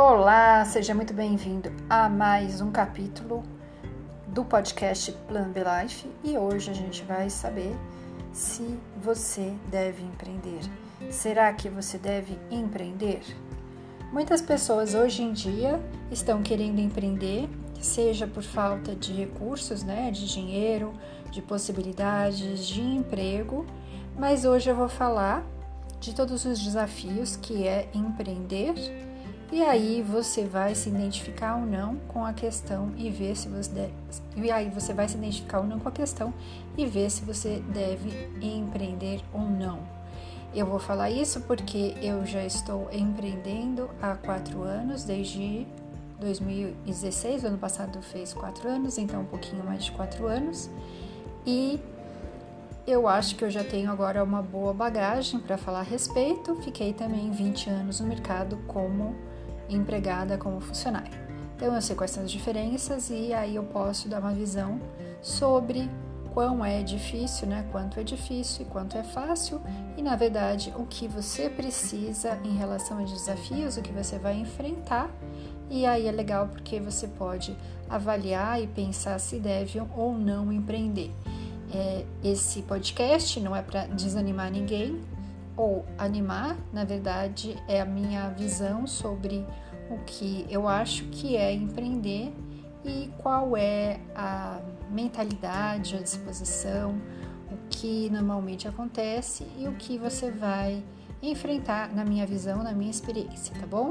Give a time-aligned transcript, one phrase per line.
[0.00, 3.42] Olá, seja muito bem-vindo a mais um capítulo
[4.28, 7.76] do podcast Plan B Life e hoje a gente vai saber
[8.32, 10.60] se você deve empreender.
[11.10, 13.22] Será que você deve empreender?
[14.12, 15.80] Muitas pessoas hoje em dia
[16.12, 17.48] estão querendo empreender,
[17.80, 20.94] seja por falta de recursos, né, de dinheiro,
[21.32, 23.66] de possibilidades de emprego,
[24.16, 25.44] mas hoje eu vou falar
[25.98, 28.74] de todos os desafios que é empreender
[29.50, 33.70] e aí você vai se identificar ou não com a questão e ver se você
[33.70, 33.92] deve,
[34.36, 36.32] e aí você vai se identificar ou não com a questão
[36.76, 38.10] e ver se você deve
[38.42, 39.80] empreender ou não.
[40.54, 45.66] Eu vou falar isso porque eu já estou empreendendo há quatro anos, desde
[46.20, 50.68] 2016, ano passado fez quatro anos, então um pouquinho mais de quatro anos,
[51.46, 51.80] e
[52.86, 56.56] eu acho que eu já tenho agora uma boa bagagem para falar a respeito.
[56.62, 59.14] Fiquei também 20 anos no mercado como
[59.68, 61.10] empregada, como funcionária.
[61.56, 64.80] Então eu sei quais são as diferenças e aí eu posso dar uma visão
[65.20, 65.90] sobre
[66.32, 67.66] quão é difícil, né?
[67.72, 69.60] Quanto é difícil e quanto é fácil,
[69.96, 74.34] e na verdade o que você precisa em relação a desafios, o que você vai
[74.38, 75.10] enfrentar.
[75.68, 77.56] E aí é legal porque você pode
[77.90, 81.10] avaliar e pensar se deve ou não empreender.
[81.74, 84.98] É, esse podcast não é para desanimar ninguém
[85.58, 89.44] ou animar, na verdade, é a minha visão sobre
[89.90, 92.32] o que eu acho que é empreender
[92.84, 96.96] e qual é a mentalidade, a disposição,
[97.50, 100.82] o que normalmente acontece e o que você vai
[101.20, 103.88] enfrentar na minha visão, na minha experiência, tá bom?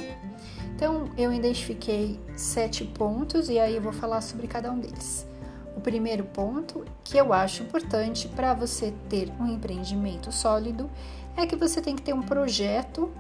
[0.73, 5.27] Então eu identifiquei sete pontos e aí eu vou falar sobre cada um deles.
[5.75, 10.89] O primeiro ponto que eu acho importante para você ter um empreendimento sólido
[11.37, 13.11] é que você tem que ter um projeto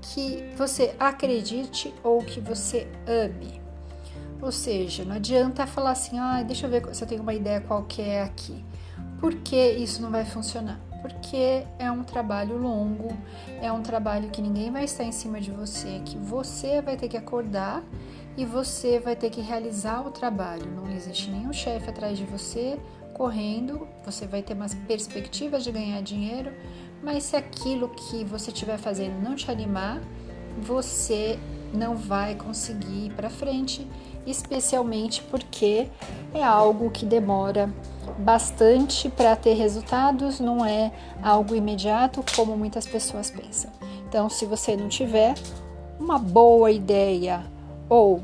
[0.00, 3.60] que você acredite ou que você ame.
[4.40, 7.60] Ou seja, não adianta falar assim, ah, deixa eu ver se eu tenho uma ideia
[7.60, 8.64] qualquer aqui.
[9.20, 10.80] Por que isso não vai funcionar?
[11.00, 13.16] Porque é um trabalho longo,
[13.60, 17.08] é um trabalho que ninguém vai estar em cima de você, que você vai ter
[17.08, 17.82] que acordar
[18.36, 20.66] e você vai ter que realizar o trabalho.
[20.66, 22.78] Não existe nenhum chefe atrás de você
[23.14, 26.52] correndo, você vai ter umas perspectivas de ganhar dinheiro,
[27.06, 30.00] mas se aquilo que você estiver fazendo não te animar,
[30.58, 31.38] você
[31.72, 33.86] não vai conseguir ir para frente,
[34.26, 35.86] especialmente porque
[36.34, 37.72] é algo que demora
[38.18, 40.90] bastante para ter resultados, não é
[41.22, 43.70] algo imediato como muitas pessoas pensam.
[44.08, 45.34] Então, se você não tiver
[46.00, 47.46] uma boa ideia
[47.88, 48.20] ou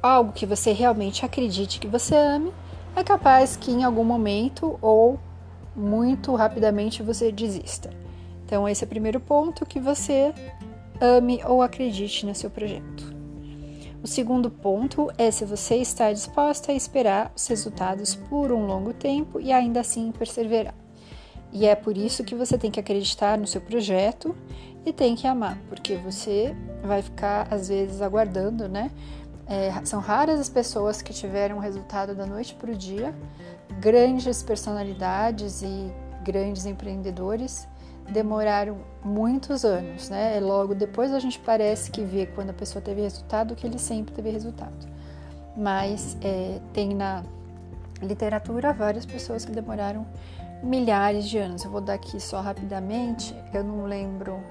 [0.00, 2.52] algo que você realmente acredite que você ame,
[2.94, 5.18] é capaz que em algum momento ou
[5.74, 7.90] muito rapidamente você desista.
[8.44, 10.34] Então, esse é o primeiro ponto que você
[11.00, 13.14] ame ou acredite no seu projeto.
[14.02, 18.94] O segundo ponto é se você está disposta a esperar os resultados por um longo
[18.94, 20.74] tempo e ainda assim perseverar.
[21.52, 24.34] E é por isso que você tem que acreditar no seu projeto
[24.86, 28.90] e tem que amar, porque você vai ficar às vezes aguardando, né?
[29.46, 33.14] É, são raras as pessoas que tiveram o resultado da noite para o dia.
[33.78, 35.92] Grandes personalidades e
[36.24, 37.68] grandes empreendedores
[38.10, 40.38] demoraram muitos anos, né?
[40.40, 44.12] Logo depois a gente parece que vê quando a pessoa teve resultado que ele sempre
[44.12, 44.88] teve resultado.
[45.56, 47.22] Mas é, tem na
[48.02, 50.06] literatura várias pessoas que demoraram
[50.62, 51.64] milhares de anos.
[51.64, 54.42] Eu vou dar aqui só rapidamente, eu não lembro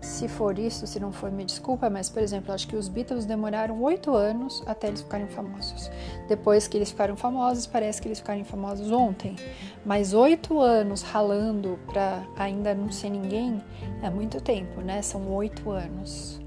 [0.00, 3.26] se for isso, se não for, me desculpa, mas por exemplo, acho que os Beatles
[3.26, 5.90] demoraram oito anos até eles ficarem famosos.
[6.26, 9.36] Depois que eles ficaram famosos, parece que eles ficaram famosos ontem.
[9.84, 13.62] Mas oito anos ralando para ainda não ser ninguém
[14.02, 15.02] é muito tempo, né?
[15.02, 16.40] São oito anos.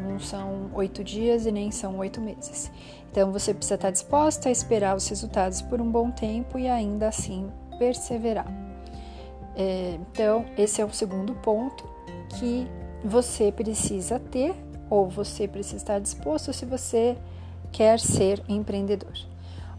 [0.00, 2.70] Não são oito dias e nem são oito meses.
[3.10, 7.08] Então você precisa estar disposta a esperar os resultados por um bom tempo e ainda
[7.08, 8.46] assim perseverar.
[9.54, 11.84] É, então, esse é o segundo ponto
[12.38, 12.66] que
[13.04, 14.54] você precisa ter
[14.88, 17.16] ou você precisa estar disposto se você
[17.70, 19.12] quer ser empreendedor.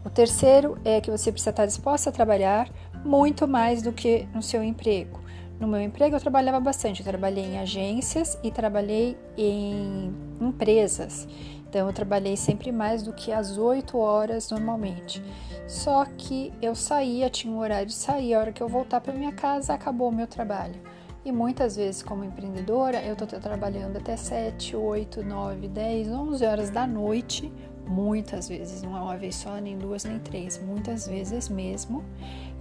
[0.04, 2.68] O terceiro é que você precisa estar disposto a trabalhar
[3.04, 5.20] muito mais do que no seu emprego.
[5.58, 11.26] No meu emprego eu trabalhava bastante, eu trabalhei em agências e trabalhei em empresas.
[11.68, 15.22] Então eu trabalhei sempre mais do que as oito horas normalmente.
[15.66, 19.14] Só que eu saía, tinha um horário de sair, a hora que eu voltar para
[19.14, 20.80] minha casa acabou o meu trabalho.
[21.24, 26.70] E muitas vezes, como empreendedora, eu estou trabalhando até 7, 8, 9, 10, 11 horas
[26.70, 27.50] da noite.
[27.86, 32.04] Muitas vezes, não é uma vez só, nem duas, nem três, muitas vezes mesmo,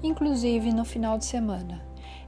[0.01, 1.81] inclusive no final de semana.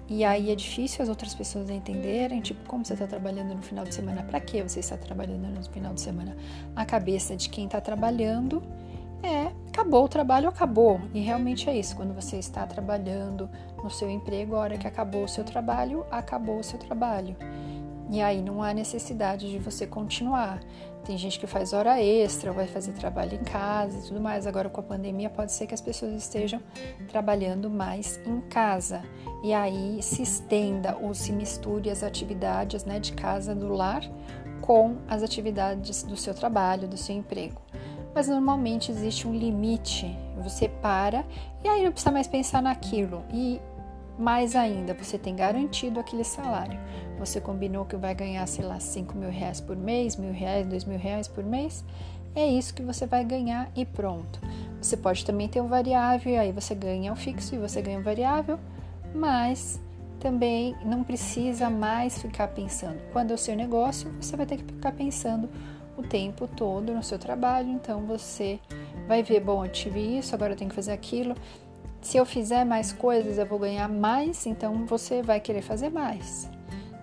[0.08, 3.84] E aí é difícil as outras pessoas entenderem, tipo, como você está trabalhando no final
[3.84, 6.36] de semana, para que você está trabalhando no final de semana?
[6.76, 8.62] A cabeça de quem está trabalhando
[9.86, 11.02] acabou o trabalho, acabou.
[11.14, 13.48] E realmente é isso, quando você está trabalhando
[13.84, 17.36] no seu emprego, a hora que acabou o seu trabalho, acabou o seu trabalho.
[18.10, 20.60] E aí não há necessidade de você continuar.
[21.04, 24.48] Tem gente que faz hora extra, vai fazer trabalho em casa e tudo mais.
[24.48, 26.60] Agora com a pandemia pode ser que as pessoas estejam
[27.08, 29.04] trabalhando mais em casa.
[29.44, 34.02] E aí se estenda ou se misture as atividades né, de casa do lar
[34.62, 37.65] com as atividades do seu trabalho, do seu emprego.
[38.16, 40.18] Mas normalmente existe um limite.
[40.42, 41.26] Você para
[41.64, 43.24] e aí não precisa mais pensar naquilo.
[43.32, 43.60] E
[44.18, 46.80] mais ainda, você tem garantido aquele salário.
[47.20, 50.86] Você combinou que vai ganhar, sei lá, 5 mil reais por mês, mil reais, dois
[50.86, 51.84] mil reais por mês.
[52.34, 54.40] É isso que você vai ganhar e pronto.
[54.82, 58.00] Você pode também ter um variável, e aí você ganha o fixo e você ganha
[58.00, 58.60] o variável,
[59.14, 59.82] mas
[60.20, 63.00] também não precisa mais ficar pensando.
[63.12, 65.50] Quando é o seu negócio, você vai ter que ficar pensando
[65.98, 68.60] o tempo todo no seu trabalho, então você
[69.08, 71.36] vai ver, bom, eu tive isso, agora eu tenho que fazer aquilo
[72.06, 76.48] se eu fizer mais coisas, eu vou ganhar mais, então você vai querer fazer mais.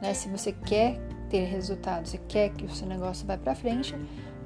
[0.00, 0.14] Né?
[0.14, 0.96] Se você quer
[1.28, 3.96] ter resultados e quer que o seu negócio vá para frente,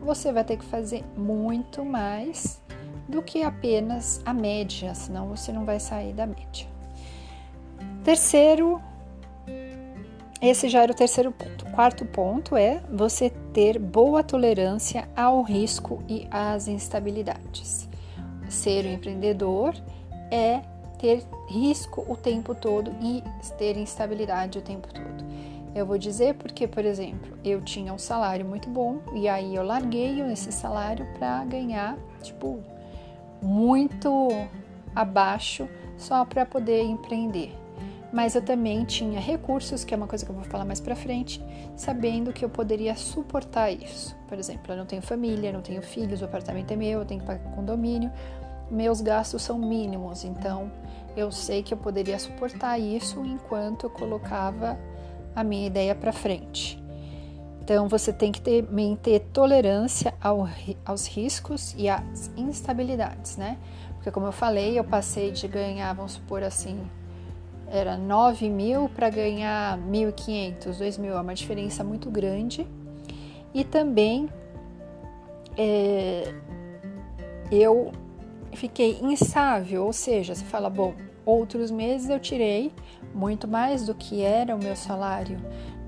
[0.01, 2.63] você vai ter que fazer muito mais
[3.07, 6.67] do que apenas a média, senão você não vai sair da média.
[8.03, 8.81] Terceiro,
[10.41, 11.65] esse já era o terceiro ponto.
[11.73, 17.89] quarto ponto é você ter boa tolerância ao risco e às instabilidades.
[18.49, 19.75] Ser um empreendedor
[20.31, 20.61] é
[20.99, 23.23] ter risco o tempo todo e
[23.59, 25.25] ter instabilidade o tempo todo.
[25.75, 29.63] Eu vou dizer porque, por exemplo, eu tinha um salário muito bom e aí eu
[29.63, 32.61] larguei esse salário para ganhar, tipo,
[33.43, 34.29] muito
[34.95, 35.69] abaixo
[35.99, 37.55] só para poder empreender.
[38.13, 40.95] Mas eu também tinha recursos, que é uma coisa que eu vou falar mais para
[40.95, 41.43] frente,
[41.75, 44.17] sabendo que eu poderia suportar isso.
[44.29, 47.21] Por exemplo, eu não tenho família, não tenho filhos, o apartamento é meu, eu tenho
[47.21, 48.11] que pagar condomínio,
[48.71, 50.71] meus gastos são mínimos, então
[51.17, 54.79] eu sei que eu poderia suportar isso enquanto eu colocava
[55.35, 56.83] a minha ideia para frente.
[57.61, 58.65] Então você tem que ter,
[59.03, 60.49] ter tolerância ao,
[60.85, 63.59] aos riscos e às instabilidades, né?
[63.95, 66.79] Porque como eu falei, eu passei de ganhar, vamos supor assim,
[67.71, 72.67] era 9 mil para ganhar 1.500, 2 mil, é uma diferença muito grande.
[73.53, 74.29] E também
[75.57, 76.33] é,
[77.51, 77.93] eu
[78.53, 82.73] fiquei instável, ou seja, você fala, bom, outros meses eu tirei
[83.15, 85.39] muito mais do que era o meu salário,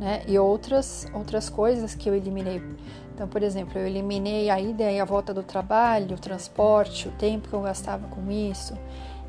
[0.01, 0.23] né?
[0.27, 2.63] E outras outras coisas que eu eliminei.
[3.15, 7.13] Então, por exemplo, eu eliminei a ida e a volta do trabalho, o transporte, o
[7.13, 8.75] tempo que eu gastava com isso.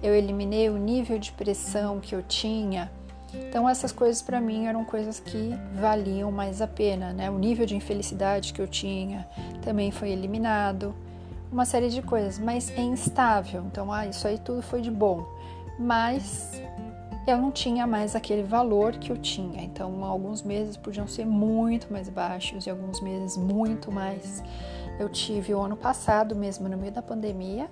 [0.02, 2.92] Eu eliminei o nível de pressão que eu tinha.
[3.34, 7.30] Então, essas coisas para mim eram coisas que valiam mais a pena, né?
[7.30, 9.28] O nível de infelicidade que eu tinha
[9.62, 10.96] também foi eliminado
[11.52, 13.64] uma série de coisas, mas é instável.
[13.66, 15.28] Então, ah, isso aí tudo foi de bom.
[15.78, 16.62] Mas
[17.28, 19.62] eu não tinha mais aquele valor que eu tinha.
[19.64, 24.44] Então, alguns meses podiam ser muito mais baixos e alguns meses muito mais.
[25.00, 27.70] Eu tive o ano passado, mesmo no meio da pandemia,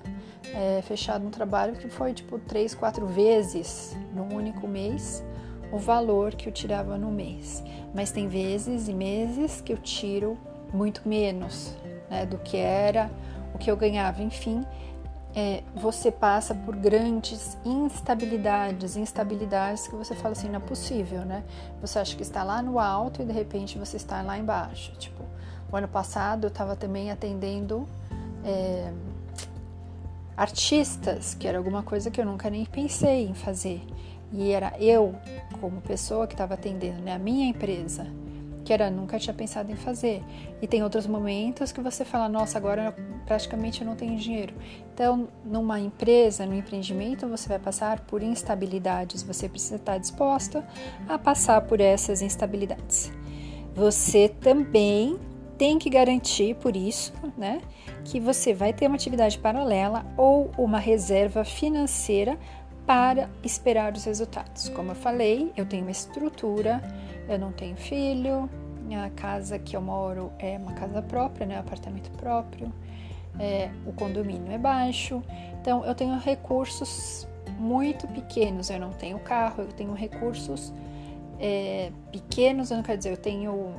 [0.54, 5.24] é, fechado um trabalho que foi tipo três, quatro vezes no único mês
[5.72, 7.64] o valor que eu tirava no mês.
[7.94, 10.38] Mas tem vezes e meses que eu tiro
[10.74, 11.76] muito menos
[12.10, 13.10] né, do que era
[13.54, 14.64] o que eu ganhava, enfim,
[15.36, 21.44] é, você passa por grandes instabilidades, instabilidades que você fala assim, não é possível, né?
[21.82, 24.94] Você acha que está lá no alto e de repente você está lá embaixo.
[24.98, 25.24] Tipo,
[25.72, 27.88] o ano passado eu estava também atendendo
[28.44, 28.92] é,
[30.38, 33.82] artistas, que era alguma coisa que eu nunca nem pensei em fazer.
[34.32, 35.16] E era eu,
[35.60, 38.06] como pessoa que estava atendendo, né, a minha empresa
[38.68, 40.22] que era nunca tinha pensado em fazer.
[40.62, 42.94] E tem outros momentos que você fala, nossa, agora
[43.26, 44.54] praticamente eu não tenho dinheiro.
[44.94, 49.24] Então, numa empresa, no empreendimento, você vai passar por instabilidades.
[49.24, 50.68] Você precisa estar disposta
[51.08, 53.10] a passar por essas instabilidades.
[53.74, 55.18] Você também
[55.58, 57.62] tem que garantir por isso, né,
[58.08, 62.38] que você vai ter uma atividade paralela ou uma reserva financeira
[62.86, 64.70] para esperar os resultados.
[64.70, 66.82] Como eu falei, eu tenho uma estrutura
[67.28, 68.50] eu não tenho filho,
[69.04, 72.72] a casa que eu moro é uma casa própria, né, um apartamento próprio,
[73.38, 75.22] é, o condomínio é baixo,
[75.60, 77.28] então eu tenho recursos
[77.60, 78.70] muito pequenos.
[78.70, 80.74] Eu não tenho carro, eu tenho recursos
[81.40, 83.76] é, pequenos, não quer dizer, eu tenho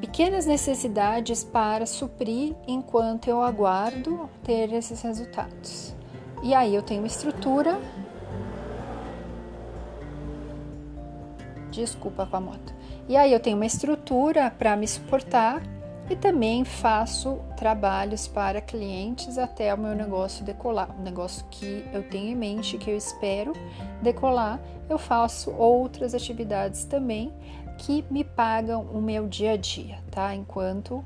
[0.00, 5.94] pequenas necessidades para suprir enquanto eu aguardo ter esses resultados.
[6.42, 7.80] E aí eu tenho estrutura
[11.76, 12.74] Desculpa com a moto.
[13.06, 15.62] E aí eu tenho uma estrutura para me suportar
[16.08, 20.88] e também faço trabalhos para clientes até o meu negócio decolar.
[20.98, 23.52] Um negócio que eu tenho em mente, que eu espero
[24.00, 27.32] decolar, eu faço outras atividades também
[27.78, 30.34] que me pagam o meu dia a dia, tá?
[30.34, 31.02] Enquanto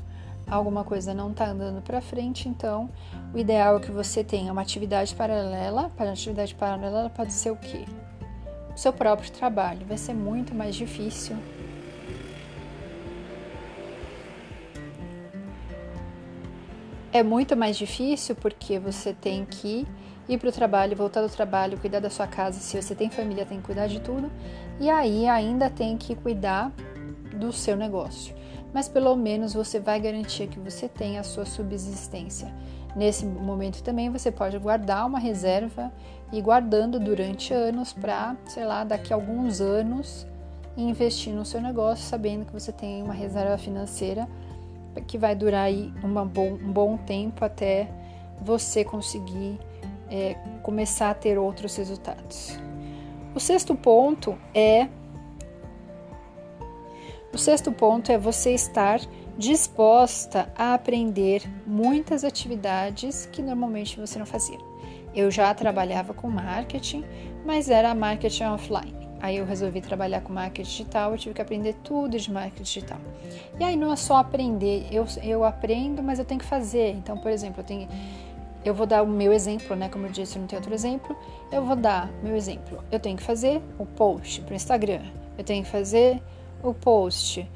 [0.47, 2.89] alguma coisa não está andando para frente, então
[3.35, 5.91] o ideal é que você tenha uma atividade paralela.
[5.97, 7.85] Para atividade paralela pode ser o quê?
[8.75, 9.87] O seu próprio trabalho.
[9.87, 11.37] Vai ser muito mais difícil
[17.13, 19.87] é muito mais difícil porque você tem que
[20.31, 22.61] ir para o trabalho, voltar do trabalho, cuidar da sua casa.
[22.61, 24.31] Se você tem família, tem que cuidar de tudo.
[24.79, 26.73] E aí ainda tem que cuidar
[27.35, 28.35] do seu negócio.
[28.73, 32.55] Mas pelo menos você vai garantir que você tenha a sua subsistência.
[32.95, 35.93] Nesse momento também você pode guardar uma reserva
[36.33, 40.27] e guardando durante anos para, sei lá, daqui a alguns anos
[40.77, 44.29] investir no seu negócio, sabendo que você tem uma reserva financeira
[45.07, 45.93] que vai durar aí
[46.33, 47.89] bom, um bom tempo até
[48.41, 49.59] você conseguir
[50.11, 52.59] é, começar a ter outros resultados.
[53.35, 54.89] O sexto ponto é
[57.33, 59.01] o sexto ponto é você estar
[59.39, 64.59] disposta a aprender muitas atividades que normalmente você não fazia.
[65.15, 67.05] Eu já trabalhava com marketing,
[67.47, 69.01] mas era marketing offline.
[69.23, 72.99] Aí eu resolvi trabalhar com marketing digital, eu tive que aprender tudo de marketing digital.
[73.59, 76.91] E aí não é só aprender, eu, eu aprendo, mas eu tenho que fazer.
[76.97, 77.89] Então, por exemplo, eu tenho
[78.65, 79.89] eu vou dar o meu exemplo, né?
[79.89, 81.17] Como eu disse, eu não tenho outro exemplo.
[81.51, 82.83] Eu vou dar meu exemplo.
[82.91, 85.03] Eu tenho que fazer o post para o Instagram.
[85.39, 86.23] Eu tenho que fazer
[86.63, 87.49] o post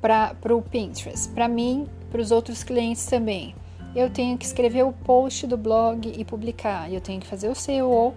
[0.00, 1.28] para o Pinterest.
[1.30, 3.54] Para mim, para os outros clientes também.
[3.94, 6.92] Eu tenho que escrever o post do blog e publicar.
[6.92, 8.14] Eu tenho que fazer o SEO,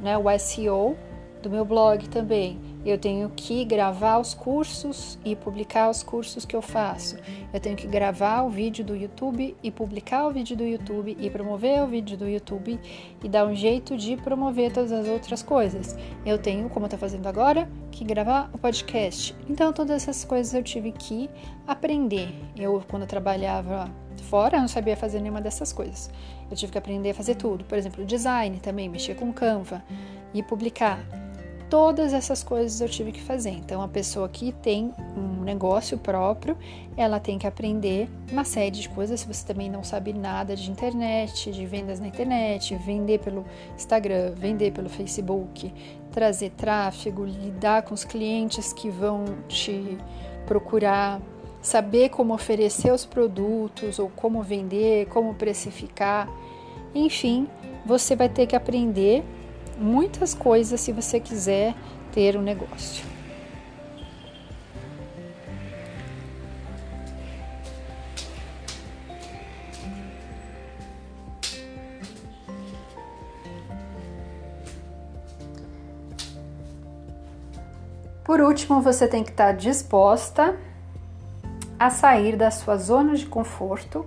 [0.00, 0.16] né?
[0.16, 0.96] O SEO
[1.42, 2.58] do meu blog também.
[2.84, 7.16] Eu tenho que gravar os cursos e publicar os cursos que eu faço.
[7.52, 11.28] Eu tenho que gravar o vídeo do YouTube e publicar o vídeo do YouTube e
[11.28, 12.80] promover o vídeo do YouTube
[13.22, 15.96] e dar um jeito de promover todas as outras coisas.
[16.24, 19.36] Eu tenho, como eu estou fazendo agora, que gravar o podcast.
[19.48, 21.28] Então, todas essas coisas eu tive que
[21.66, 22.34] aprender.
[22.56, 23.90] Eu, quando eu trabalhava
[24.22, 26.10] fora, eu não sabia fazer nenhuma dessas coisas.
[26.50, 27.64] Eu tive que aprender a fazer tudo.
[27.64, 29.82] Por exemplo, design também, mexer com Canva
[30.32, 30.98] e publicar.
[31.70, 33.50] Todas essas coisas eu tive que fazer.
[33.50, 36.58] Então, a pessoa que tem um negócio próprio,
[36.96, 39.20] ela tem que aprender uma série de coisas.
[39.20, 43.44] Se você também não sabe nada de internet, de vendas na internet, vender pelo
[43.76, 45.72] Instagram, vender pelo Facebook,
[46.10, 49.96] trazer tráfego, lidar com os clientes que vão te
[50.46, 51.20] procurar,
[51.62, 56.28] saber como oferecer os produtos ou como vender, como precificar.
[56.92, 57.46] Enfim,
[57.86, 59.22] você vai ter que aprender
[59.80, 61.74] muitas coisas se você quiser
[62.12, 63.04] ter um negócio.
[78.30, 80.56] Por último, você tem que estar disposta
[81.76, 84.06] a sair da sua zona de conforto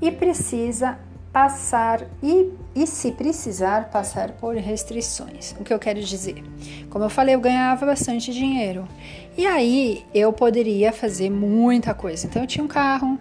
[0.00, 0.98] e precisa
[1.32, 5.52] passar e, e se precisar passar por restrições.
[5.58, 6.44] O que eu quero dizer?
[6.90, 8.86] Como eu falei, eu ganhava bastante dinheiro.
[9.34, 12.26] E aí eu poderia fazer muita coisa.
[12.26, 13.18] Então eu tinha um carro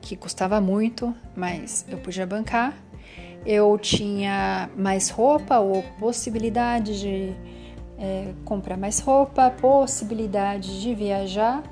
[0.00, 2.74] que custava muito, mas eu podia bancar.
[3.46, 7.32] Eu tinha mais roupa ou possibilidade de
[7.96, 11.62] é, comprar mais roupa, possibilidade de viajar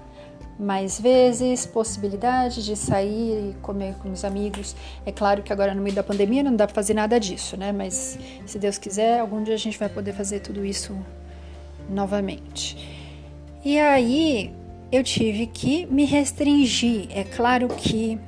[0.58, 4.76] mais vezes, possibilidade de sair e comer com os amigos.
[5.04, 7.72] É claro que agora no meio da pandemia não dá para fazer nada disso, né?
[7.72, 10.96] Mas se Deus quiser, algum dia a gente vai poder fazer tudo isso
[11.88, 12.76] novamente.
[13.64, 14.54] E aí
[14.92, 17.08] eu tive que me restringir.
[17.10, 18.18] É claro que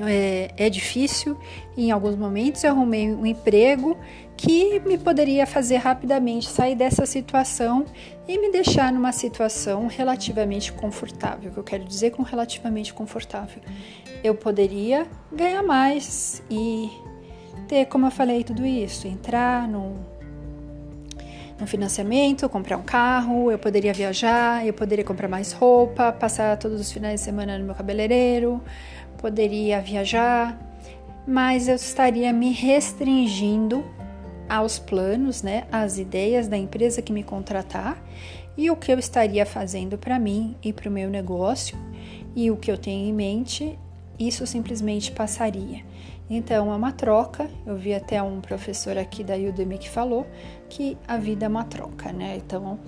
[0.00, 1.38] é, é difícil.
[1.76, 3.96] Em alguns momentos eu arrumei um emprego
[4.36, 7.86] que me poderia fazer rapidamente sair dessa situação
[8.28, 11.50] e me deixar numa situação relativamente confortável.
[11.50, 13.62] O que eu quero dizer com relativamente confortável?
[14.22, 16.90] Eu poderia ganhar mais e
[17.66, 19.96] ter, como eu falei, tudo isso, entrar no,
[21.66, 26.92] financiamento, comprar um carro, eu poderia viajar, eu poderia comprar mais roupa, passar todos os
[26.92, 28.60] finais de semana no meu cabeleireiro,
[29.26, 30.56] poderia viajar,
[31.26, 33.84] mas eu estaria me restringindo
[34.48, 38.00] aos planos, né, às ideias da empresa que me contratar
[38.56, 41.76] e o que eu estaria fazendo para mim e para o meu negócio
[42.36, 43.76] e o que eu tenho em mente,
[44.16, 45.82] isso simplesmente passaria.
[46.30, 47.50] Então é uma troca.
[47.66, 50.24] Eu vi até um professor aqui da Udemy que falou
[50.68, 52.36] que a vida é uma troca, né?
[52.36, 52.78] Então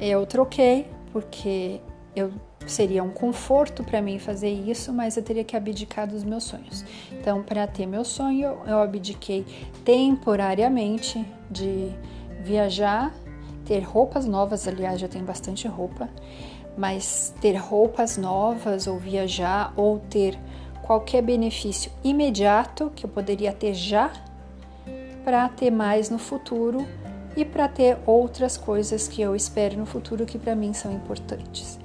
[0.00, 1.80] eu troquei porque
[2.16, 2.32] eu
[2.66, 6.84] seria um conforto para mim fazer isso, mas eu teria que abdicar dos meus sonhos.
[7.12, 9.44] Então, para ter meu sonho, eu abdiquei
[9.84, 11.90] temporariamente de
[12.42, 13.14] viajar,
[13.64, 16.08] ter roupas novas, aliás, já tenho bastante roupa,
[16.76, 20.38] mas ter roupas novas ou viajar ou ter
[20.82, 24.12] qualquer benefício imediato que eu poderia ter já
[25.24, 26.86] para ter mais no futuro
[27.36, 31.78] e para ter outras coisas que eu espero no futuro que para mim são importantes.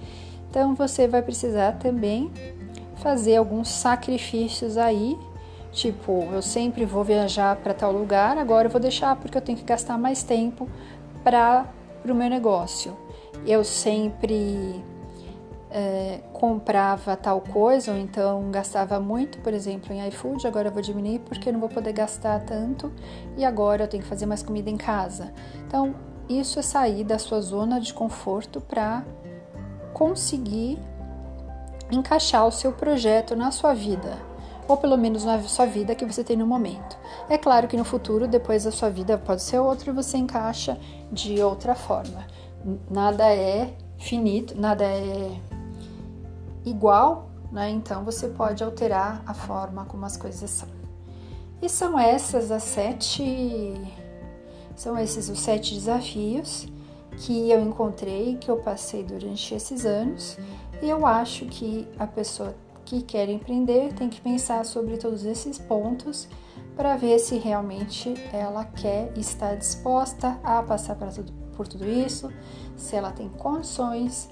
[0.52, 2.30] Então você vai precisar também
[2.98, 5.18] fazer alguns sacrifícios aí,
[5.72, 9.58] tipo, eu sempre vou viajar para tal lugar, agora eu vou deixar porque eu tenho
[9.58, 10.68] que gastar mais tempo
[11.24, 11.66] para
[12.04, 12.98] o meu negócio.
[13.48, 14.84] Eu sempre
[15.70, 20.82] é, comprava tal coisa, ou então gastava muito, por exemplo, em iFood, agora eu vou
[20.82, 22.92] diminuir porque eu não vou poder gastar tanto
[23.38, 25.34] e agora eu tenho que fazer mais comida em casa.
[25.66, 25.96] Então,
[26.28, 29.06] isso é sair da sua zona de conforto para
[30.02, 30.80] conseguir
[31.92, 34.18] encaixar o seu projeto na sua vida,
[34.68, 36.98] ou pelo menos na sua vida que você tem no momento.
[37.30, 40.76] É claro que no futuro, depois da sua vida pode ser outro e você encaixa
[41.12, 42.26] de outra forma.
[42.90, 45.40] Nada é finito, nada é
[46.66, 47.70] igual, né?
[47.70, 50.70] Então você pode alterar a forma como as coisas são.
[51.62, 53.80] E são essas as sete,
[54.76, 56.68] são esses os sete desafios
[57.18, 60.38] que eu encontrei, que eu passei durante esses anos.
[60.82, 65.58] E eu acho que a pessoa que quer empreender tem que pensar sobre todos esses
[65.58, 66.28] pontos
[66.76, 70.98] para ver se realmente ela quer estar disposta a passar
[71.56, 72.32] por tudo isso,
[72.76, 74.30] se ela tem condições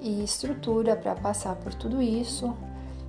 [0.00, 2.54] e estrutura para passar por tudo isso,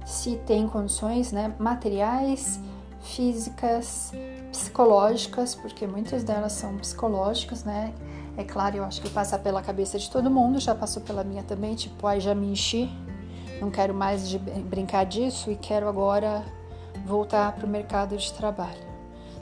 [0.05, 2.59] se tem condições né, materiais,
[3.01, 4.11] físicas,
[4.51, 7.93] psicológicas, porque muitas delas são psicológicas, né?
[8.39, 11.43] É claro, eu acho que passa pela cabeça de todo mundo, já passou pela minha
[11.43, 12.89] também, tipo, ai, já me enchi,
[13.59, 16.45] não quero mais de brincar disso e quero agora
[17.05, 18.87] voltar para o mercado de trabalho.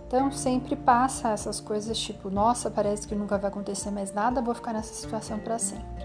[0.08, 4.56] Então sempre passa essas coisas tipo, nossa, parece que nunca vai acontecer mais nada, vou
[4.56, 5.97] ficar nessa situação para sempre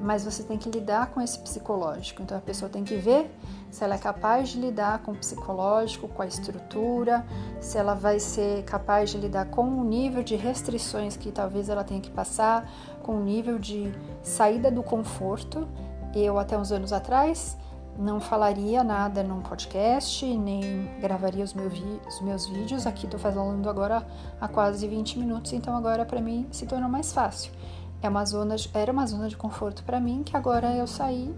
[0.00, 2.22] mas você tem que lidar com esse psicológico.
[2.22, 3.30] Então a pessoa tem que ver
[3.70, 7.24] se ela é capaz de lidar com o psicológico, com a estrutura,
[7.60, 11.84] se ela vai ser capaz de lidar com o nível de restrições que talvez ela
[11.84, 12.68] tenha que passar,
[13.02, 15.68] com o nível de saída do conforto.
[16.14, 17.56] Eu até uns anos atrás
[17.98, 22.86] não falaria nada num podcast, nem gravaria os, meu os meus vídeos.
[22.86, 24.06] Aqui estou falando agora
[24.40, 27.52] há quase 20 minutos, então agora para mim se tornou mais fácil.
[28.02, 31.34] É uma zona, era uma zona de conforto para mim que agora eu saí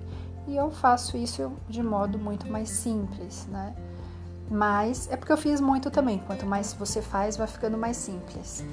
[0.46, 3.74] e eu faço isso de modo muito mais simples, né?
[4.50, 6.18] Mas é porque eu fiz muito também.
[6.26, 8.64] Quanto mais você faz, vai ficando mais simples.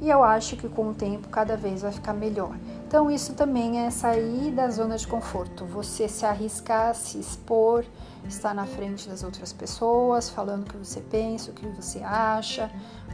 [0.00, 2.56] E eu acho que com o tempo cada vez vai ficar melhor.
[2.88, 5.64] Então isso também é sair da zona de conforto.
[5.66, 7.84] Você se arriscar, se expor,
[8.28, 12.68] estar na frente das outras pessoas, falando o que você pensa, o que você acha,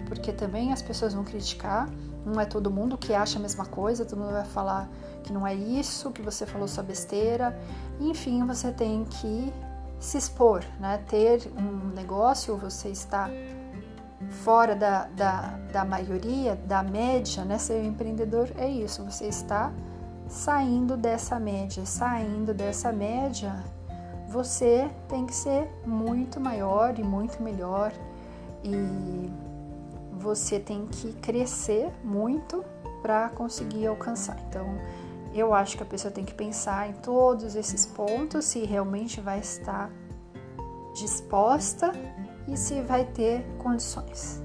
[0.07, 1.91] porque também as pessoas vão criticar
[2.29, 4.89] não é todo mundo que acha a mesma coisa, todo mundo vai falar
[5.23, 7.59] que não é isso, que você falou sua besteira.
[8.01, 9.53] Enfim, você tem que
[9.99, 11.03] se expor, né?
[11.09, 13.31] Ter um negócio, você está
[14.45, 17.59] fora da, da, da maioria, da média, né?
[17.59, 19.73] Ser empreendedor é isso, você está
[20.29, 23.65] saindo dessa média, saindo dessa média,
[24.29, 27.93] você tem que ser muito maior e muito melhor
[28.63, 29.31] e
[30.19, 32.65] você tem que crescer muito
[33.01, 34.39] para conseguir alcançar.
[34.49, 34.67] Então,
[35.33, 39.39] eu acho que a pessoa tem que pensar em todos esses pontos, se realmente vai
[39.39, 39.91] estar
[40.95, 41.93] disposta
[42.47, 44.43] e se vai ter condições.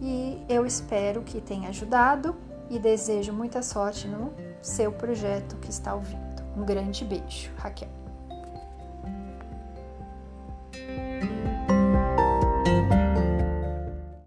[0.00, 2.36] E eu espero que tenha ajudado
[2.70, 6.42] e desejo muita sorte no seu projeto que está ouvindo.
[6.56, 7.97] Um grande beijo, Raquel.